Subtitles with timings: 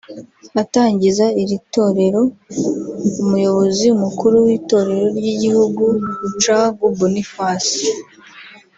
[0.61, 2.21] Atangiza iri torero
[3.23, 5.83] umuyobozi mukuru w’itorero ry’igihugu
[6.21, 7.75] Rucagu Boniface